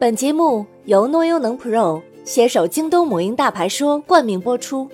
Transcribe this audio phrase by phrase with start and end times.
[0.00, 4.88] 本节目由诺优能 Pro 携手京东母婴大牌说冠名播出。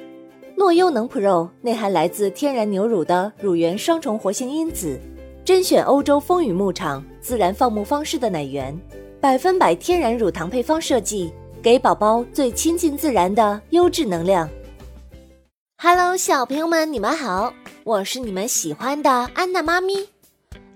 [0.56, 4.98] 诺优能 Pro 内含来自天然牛乳的乳源双重活性因子，
[5.44, 8.74] 甄选欧洲风雨牧场自然放牧方式的奶源，
[9.20, 11.30] 百分百天然乳糖配方设计，
[11.62, 14.48] 给宝宝最亲近自然的优质能量。
[15.76, 17.52] Hello，小朋友们，你们好，
[17.84, 20.08] 我是你们喜欢的安娜妈咪。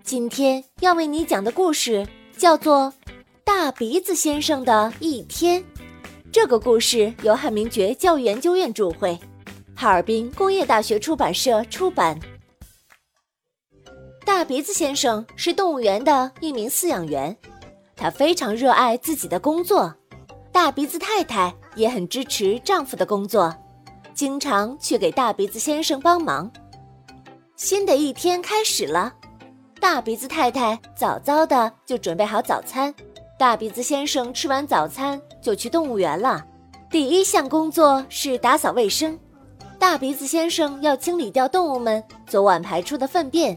[0.02, 2.06] 今天要为你讲的故事
[2.36, 2.92] 叫做。
[3.48, 5.64] 大鼻子先生的一天，
[6.30, 9.18] 这个故事由汉明觉教育研究院主绘，
[9.74, 12.20] 哈尔滨工业大学出版社出版。
[14.26, 17.34] 大鼻子先生是动物园的一名饲养员，
[17.96, 19.94] 他非常热爱自己的工作。
[20.52, 23.56] 大鼻子太太也很支持丈夫的工作，
[24.12, 26.52] 经常去给大鼻子先生帮忙。
[27.56, 29.14] 新的一天开始了，
[29.80, 32.94] 大鼻子太太早早的就准备好早餐。
[33.38, 36.44] 大鼻子先生吃完早餐就去动物园了。
[36.90, 39.16] 第一项工作是打扫卫生。
[39.78, 43.56] 大鼻子先生要清理掉动物们昨晚排出的粪便。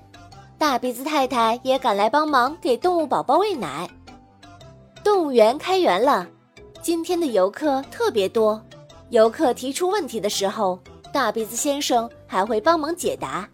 [0.56, 3.90] 大鼻子太太也赶来帮忙给动物宝宝喂奶。
[5.04, 6.28] 动物园开园了，
[6.84, 8.64] 今天的游客特别多。
[9.10, 10.80] 游客提出问题的时候，
[11.12, 13.50] 大鼻子先生还会帮忙解答。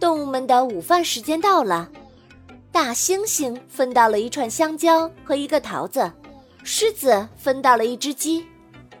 [0.00, 1.90] 动物们的午饭时间到了。
[2.76, 6.12] 大猩猩分到了一串香蕉和一个桃子，
[6.62, 8.44] 狮子分到了一只鸡，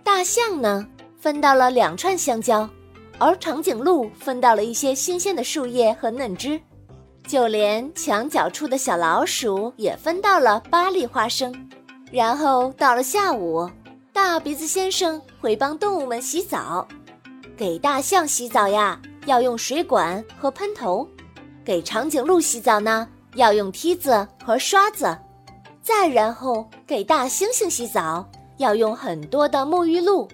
[0.02, 0.86] 大象呢
[1.20, 2.66] 分到了两串香蕉，
[3.18, 6.58] 而长颈鹿分到了一些新鲜的树叶和嫩枝，
[7.28, 11.54] 就连墙角处的小老鼠也分到了八粒花生。
[12.10, 13.70] 然后到了下午，
[14.10, 16.88] 大鼻子先生会帮动物们洗澡，
[17.54, 21.06] 给大象洗澡呀要用水管和喷头，
[21.62, 23.06] 给长颈鹿洗澡呢。
[23.36, 25.16] 要用梯子和刷子，
[25.82, 30.26] 再然后给大猩猩洗澡要用很多的沐浴露，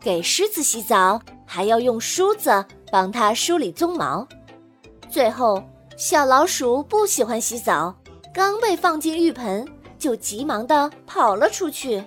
[0.00, 4.26] 给狮子洗澡还要用梳子帮它梳理鬃毛。
[5.10, 5.62] 最后，
[5.96, 7.94] 小老鼠不喜欢洗澡，
[8.32, 9.66] 刚被放进浴盆
[9.98, 12.02] 就急忙地跑了出去。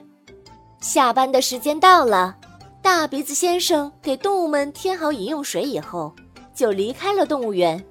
[0.79, 2.37] 下班的时间到了，
[2.81, 6.13] 大鼻子先生给动物们添好饮用水以后，
[6.55, 7.83] 就离开了动物园。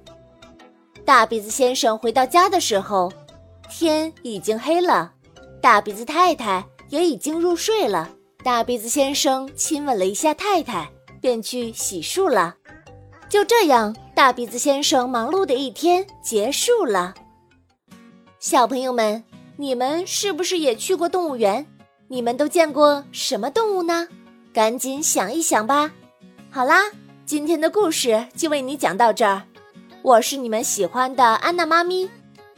[1.07, 3.09] 大鼻子先生回到家的时候，
[3.69, 5.13] 天已经黑了，
[5.61, 8.09] 大鼻子太太也已经入睡了。
[8.43, 10.91] 大鼻子先生亲吻了一下太太，
[11.21, 12.57] 便去洗漱了。
[13.29, 17.13] 就这样，大鼻子先生忙碌的一天结束了。
[18.37, 19.23] 小朋友们，
[19.55, 21.65] 你们是不是也去过动物园？
[22.09, 24.09] 你们都见过什么动物呢？
[24.51, 25.89] 赶紧想一想吧。
[26.51, 26.81] 好啦，
[27.25, 29.43] 今天的故事就为你讲到这儿。
[30.07, 32.09] 我是你们喜欢的安娜妈咪，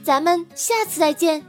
[0.04, 1.44] 咱们下次再见。